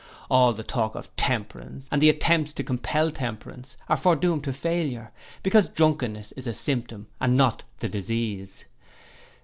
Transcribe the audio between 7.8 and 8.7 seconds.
the disease.